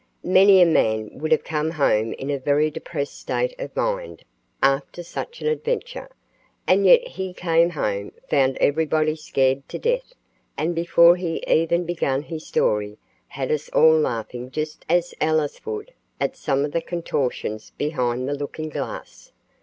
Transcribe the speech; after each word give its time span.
Many 0.25 0.59
a 0.63 0.65
man 0.65 1.11
would 1.19 1.31
have 1.31 1.43
come 1.43 1.69
home 1.69 2.13
in 2.13 2.31
a 2.31 2.39
very 2.39 2.71
depressed 2.71 3.19
state 3.19 3.53
of 3.59 3.75
mind 3.75 4.25
after 4.63 5.03
such 5.03 5.41
an 5.43 5.47
adventure. 5.47 6.09
And 6.65 6.87
yet 6.87 7.07
he 7.07 7.33
came 7.33 7.69
home, 7.69 8.11
found 8.27 8.57
everybody 8.57 9.15
scared 9.15 9.69
to 9.69 9.77
death, 9.77 10.15
and 10.57 10.73
before 10.73 11.17
he 11.17 11.43
even 11.45 11.85
began 11.85 12.23
his 12.23 12.47
story 12.47 12.97
had 13.27 13.51
us 13.51 13.69
all 13.73 13.95
laughing 13.99 14.49
just 14.49 14.85
as 14.89 15.13
Alice 15.21 15.63
would 15.67 15.93
at 16.19 16.35
some 16.35 16.65
of 16.65 16.71
the 16.71 16.81
contortions 16.81 17.69
behind 17.77 18.27
the 18.27 18.33
looking 18.33 18.69
glass. 18.69 19.31